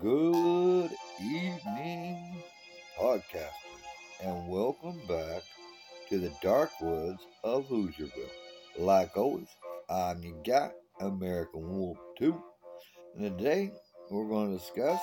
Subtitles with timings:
[0.00, 2.40] Good evening,
[3.00, 3.50] podcasters,
[4.22, 5.42] and welcome back
[6.08, 8.30] to the dark woods of Hoosierville.
[8.78, 9.48] Like always,
[9.90, 12.40] I'm your guy, American Wolf 2,
[13.16, 13.72] and today
[14.08, 15.00] we're going to discuss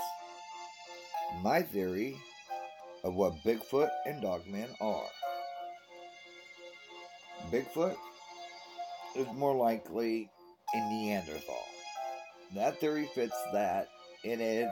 [1.44, 2.16] my theory
[3.04, 5.10] of what Bigfoot and Dogman are.
[7.52, 7.98] Bigfoot
[9.18, 10.30] is more likely
[10.74, 11.66] a Neanderthal.
[12.56, 13.90] That theory fits that.
[14.26, 14.70] It is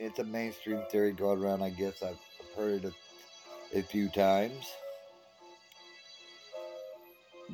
[0.00, 1.62] it's a mainstream theory going around.
[1.62, 2.18] I guess I've
[2.56, 2.92] heard it
[3.72, 4.66] a, a few times.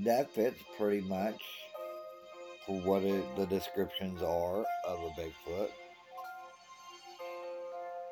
[0.05, 1.41] That fits pretty much
[2.67, 5.69] for what it, the descriptions are of a Bigfoot.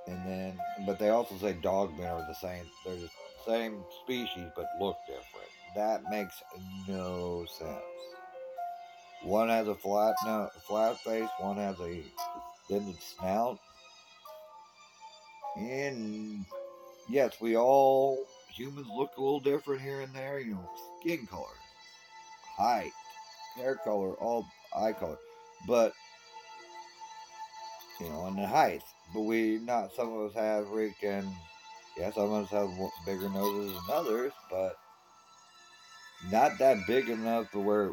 [0.09, 2.65] And then, but they also say dogmen are the same.
[2.85, 3.11] They're the
[3.47, 5.49] same species, but look different.
[5.75, 6.35] That makes
[6.87, 7.81] no sense.
[9.23, 11.31] One has a flat no, flat face.
[11.39, 12.03] One has a
[12.73, 13.59] extended snout.
[15.57, 16.45] And
[17.09, 20.41] yes, we all humans look a little different here and there.
[20.41, 21.45] You know, skin color,
[22.57, 22.93] height,
[23.57, 25.19] hair color, all eye color,
[25.67, 25.93] but
[28.01, 28.83] you know, and the height.
[29.13, 31.31] But we not some of us have freaking
[31.99, 32.71] yeah, some of us have
[33.05, 34.79] bigger noses than others, but
[36.31, 37.91] not that big enough to where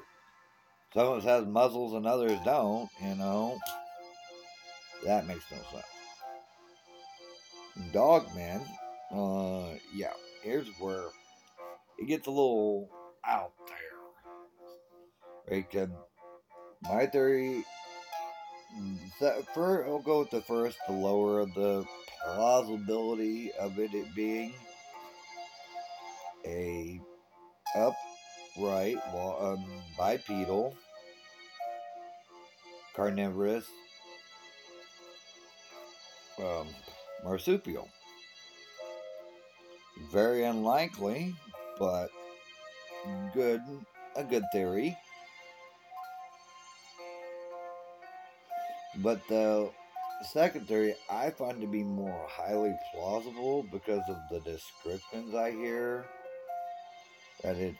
[0.94, 2.90] some of us has muzzles and others don't.
[3.04, 3.60] You know,
[5.06, 5.86] that makes no sense.
[7.94, 8.62] Dogman,
[9.12, 11.06] uh, yeah, here's where
[11.98, 12.90] it gets a little
[13.26, 15.58] out there.
[15.58, 15.76] Right?
[15.84, 15.94] Um,
[16.84, 17.64] my theory,
[19.54, 21.86] first, I'll go with the first, the lower of the
[22.24, 24.54] plausibility of it, it being
[26.46, 27.02] a
[27.76, 29.66] upright, um,
[29.98, 30.76] bipedal,
[32.96, 33.66] carnivorous,
[36.40, 36.68] um,
[37.24, 37.88] marsupial.
[40.12, 41.34] Very unlikely,
[41.78, 42.10] but
[43.34, 43.62] good,
[44.16, 44.98] a good theory.
[48.98, 49.70] But the
[50.32, 56.06] second theory I find to be more highly plausible because of the descriptions I hear.
[57.44, 57.78] That it's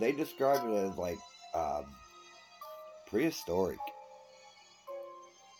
[0.00, 1.18] they describe it as like
[1.54, 1.84] um,
[3.06, 3.78] prehistoric.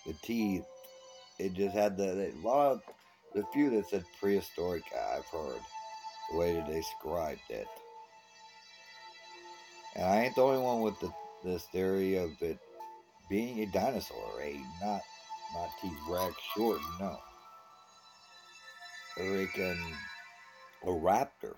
[0.06, 0.64] The teeth,
[1.38, 2.82] it just had the lot of
[3.34, 4.84] the few that said prehistoric.
[4.94, 5.60] I've heard
[6.30, 7.66] the way they described it,
[9.96, 11.12] and I ain't the only one with the
[11.44, 12.58] this theory of it
[13.28, 15.00] being a dinosaur, a not
[15.54, 17.18] not T Rex short, no,
[19.16, 19.80] freaking
[20.84, 21.54] a raptor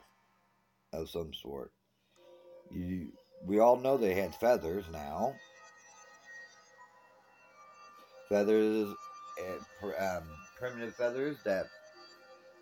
[0.93, 1.71] of some sort.
[2.71, 3.09] You,
[3.47, 5.35] we all know they had feathers now.
[8.29, 8.89] Feathers,
[9.83, 10.23] um,
[10.59, 11.67] primitive feathers that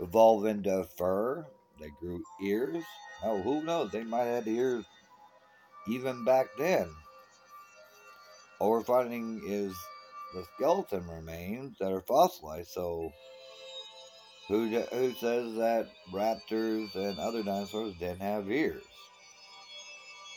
[0.01, 1.45] evolve into fur.
[1.81, 2.85] They grew ears.
[3.23, 3.91] Oh, who knows?
[3.91, 4.85] They might have had ears
[5.89, 6.89] even back then.
[8.59, 9.75] All we're finding is
[10.35, 12.71] the skeleton remains that are fossilized.
[12.71, 13.13] So,
[14.49, 18.83] who who says that raptors and other dinosaurs didn't have ears?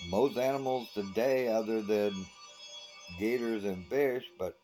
[0.10, 2.14] Most animals today, other than
[3.20, 4.58] gators and fish, but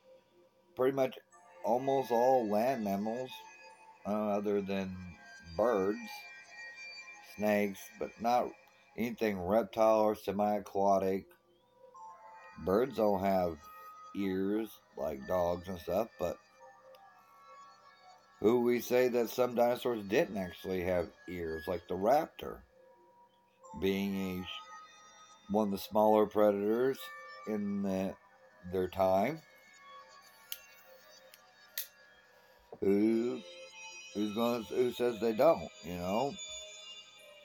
[0.75, 1.17] pretty much
[1.63, 3.31] almost all land mammals,
[4.05, 4.95] uh, other than
[5.55, 5.99] birds,
[7.35, 8.49] snakes, but not
[8.97, 11.25] anything reptile or semi aquatic.
[12.65, 13.57] Birds don't have
[14.15, 16.37] ears like dogs and stuff, but
[18.39, 22.57] who we say that some dinosaurs didn't actually have ears, like the raptor,
[23.81, 26.97] being a, one of the smaller predators
[27.47, 28.13] in the,
[28.71, 29.39] their time.
[32.83, 33.41] Who
[34.13, 35.69] who's going who says they don't?
[35.85, 36.35] You know,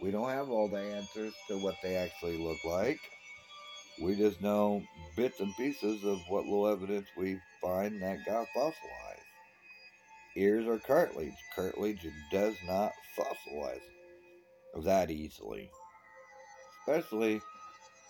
[0.00, 2.98] we don't have all the answers to what they actually look like.
[4.02, 4.82] We just know
[5.16, 9.22] bits and pieces of what little evidence we find that got fossilized.
[10.36, 11.32] Ears are cartilage.
[11.54, 13.80] Cartilage does not fossilize
[14.84, 15.70] that easily.
[16.80, 17.40] Especially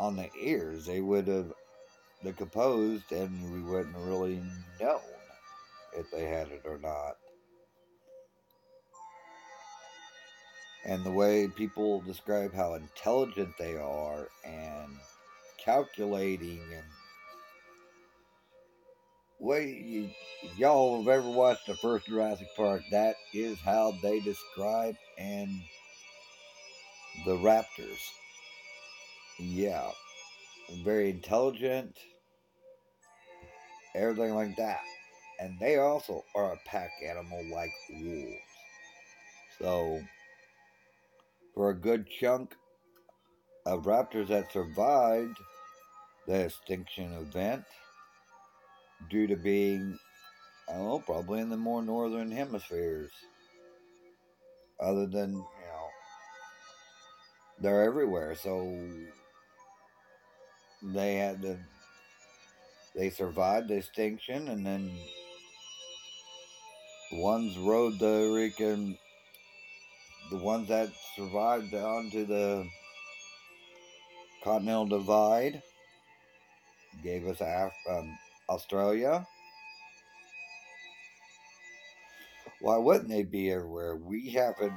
[0.00, 1.52] on the ears, they would have
[2.24, 4.40] decomposed and we wouldn't really
[4.80, 5.00] known
[5.96, 7.17] if they had it or not.
[10.88, 14.90] And the way people describe how intelligent they are and
[15.64, 16.84] calculating and
[19.40, 20.10] way
[20.56, 25.50] y'all have ever watched the first Jurassic Park, that is how they describe and
[27.26, 28.00] the raptors.
[29.40, 29.90] Yeah,
[30.84, 31.98] very intelligent,
[33.94, 34.80] everything like that.
[35.40, 38.36] and they also are a pack animal like wolves.
[39.60, 40.00] So,
[41.58, 42.54] for a good chunk
[43.66, 45.36] of raptors that survived
[46.28, 47.64] the extinction event,
[49.10, 49.98] due to being,
[50.68, 53.10] I don't know, probably in the more northern hemispheres,
[54.78, 55.88] other than, you know,
[57.60, 58.36] they're everywhere.
[58.36, 58.78] So,
[60.80, 61.58] they had to
[62.94, 64.92] they survived the extinction and then
[67.14, 68.96] ones rode the Rican
[70.30, 72.66] the ones that survived onto the
[74.44, 75.62] continental divide
[77.02, 79.26] gave us Af- um, Australia.
[82.60, 83.96] Why wouldn't they be everywhere?
[83.96, 84.72] We haven't,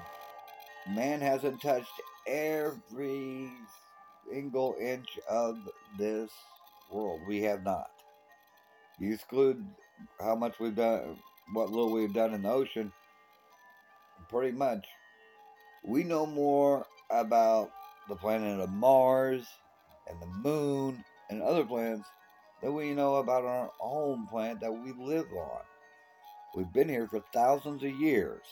[0.89, 1.91] man hasn't touched
[2.27, 3.49] every
[4.29, 5.57] single inch of
[5.97, 6.29] this
[6.91, 7.21] world.
[7.27, 7.89] We have not.
[8.99, 9.65] You exclude
[10.19, 11.17] how much we've done,
[11.53, 12.91] what little we've done in the ocean,
[14.29, 14.85] pretty much.
[15.83, 17.71] We know more about
[18.07, 19.47] the planet of Mars
[20.07, 22.07] and the moon and other planets
[22.61, 25.61] than we know about our own planet that we live on.
[26.55, 28.43] We've been here for thousands of years.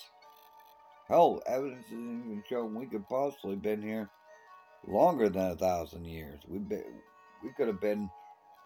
[1.08, 4.10] Hell, evidence isn't even showing we could possibly been here
[4.88, 6.42] longer than a thousand years.
[6.48, 6.78] We be,
[7.44, 8.10] we could have been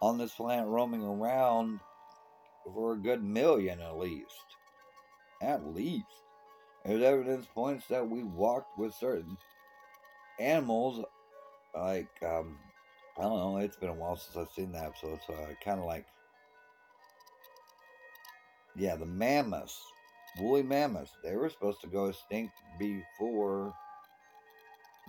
[0.02, 1.80] on this planet roaming around
[2.66, 4.46] for a good million at least.
[5.42, 6.06] At least.
[6.86, 9.38] There's evidence points that we walked with certain
[10.40, 11.04] animals,
[11.76, 12.58] like, um,
[13.18, 15.86] I don't know, it's been a while since I've seen that so I kind of
[15.86, 16.06] like,
[18.76, 19.80] yeah, the mammoths,
[20.40, 23.74] woolly mammoths, they were supposed to go extinct before,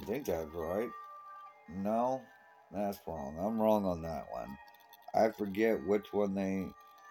[0.00, 0.90] I think that's right.
[1.68, 2.20] No,
[2.72, 3.36] that's wrong.
[3.40, 4.56] I'm wrong on that one.
[5.14, 6.66] I forget which one they.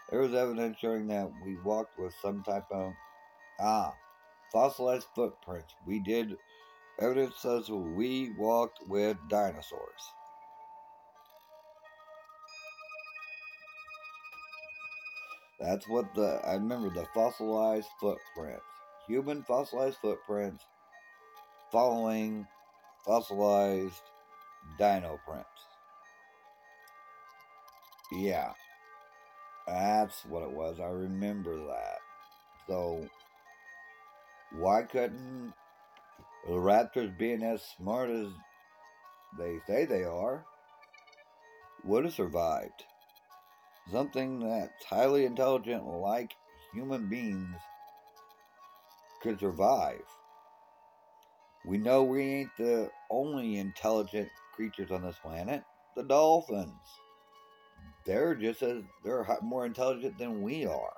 [0.10, 2.94] There was evidence showing that we walked with some type of.
[3.60, 3.96] Ah,
[4.54, 5.76] fossilized footprints.
[5.88, 6.38] We did.
[7.00, 10.04] Evidence says we walked with dinosaurs.
[15.60, 16.42] That's what the.
[16.46, 18.64] I remember the fossilized footprints.
[19.08, 20.64] Human fossilized footprints
[21.72, 22.48] following
[23.06, 24.02] fossilized
[24.78, 25.48] dino prints.
[28.14, 28.52] Yeah.
[29.68, 30.80] That's what it was.
[30.80, 32.00] I remember that.
[32.68, 33.08] So,
[34.58, 35.54] why couldn't
[36.48, 38.28] the Raptors, being as smart as
[39.38, 40.46] they say they are,
[41.84, 42.84] would have survived?
[43.92, 46.32] Something that's highly intelligent, like
[46.74, 47.56] human beings,
[49.22, 50.04] could survive.
[51.66, 55.64] We know we ain't the only intelligent creatures on this planet.
[55.96, 56.80] The dolphins
[58.06, 60.98] they're just as they're more intelligent than we are.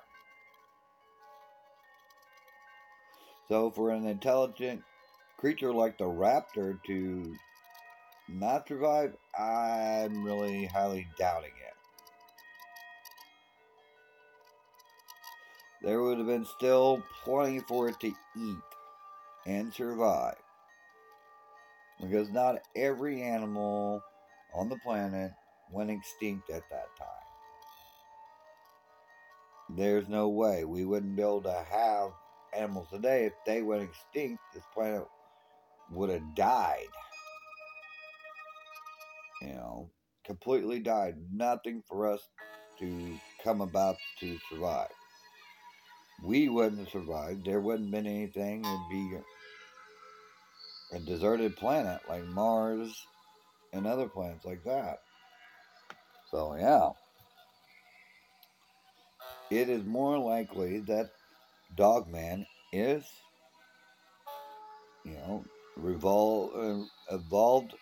[3.48, 4.82] So for an intelligent
[5.36, 7.36] creature like the raptor to
[8.28, 11.74] not survive, I'm really highly doubting it.
[15.86, 18.56] There would have been still plenty for it to eat
[19.46, 20.34] and survive.
[22.00, 24.02] Because not every animal
[24.52, 25.32] on the planet
[25.70, 27.08] went extinct at that time.
[29.76, 32.10] There's no way we wouldn't be able to have
[32.56, 34.42] animals today if they went extinct.
[34.54, 35.04] This planet
[35.92, 36.88] would have died.
[39.42, 39.90] You know,
[40.24, 41.16] completely died.
[41.32, 42.20] Nothing for us
[42.78, 44.88] to come about to survive.
[46.24, 47.44] We wouldn't have survived.
[47.44, 48.64] There wouldn't been anything.
[48.64, 49.18] It'd be
[50.92, 52.96] a deserted planet like Mars
[53.72, 55.00] and other planets like that.
[56.30, 56.90] So, yeah.
[59.50, 61.10] It is more likely that
[61.74, 63.04] Dogman is,
[65.04, 65.44] you know,
[65.78, 67.74] revol- uh, evolved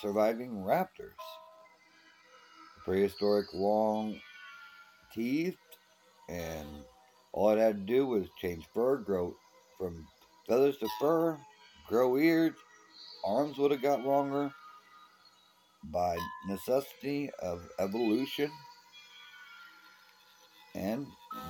[0.00, 1.12] surviving raptors.
[2.84, 4.18] Prehistoric long
[5.14, 5.56] teeth,
[6.28, 6.66] and
[7.32, 9.34] all it had to do was change fur, grow
[9.78, 10.06] from
[10.48, 11.38] feathers to fur,
[11.86, 12.54] grow ears,
[13.24, 14.50] arms would have got longer,
[15.84, 18.50] by necessity of evolution.
[20.74, 21.06] And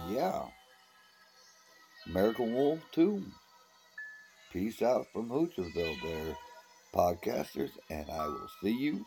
[0.09, 0.43] yeah,
[2.07, 3.23] American Wolf 2.
[4.53, 6.37] Peace out from Hooterville there,
[6.95, 9.05] podcasters, and I will see you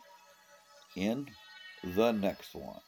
[0.96, 1.26] in
[1.82, 2.80] the next one.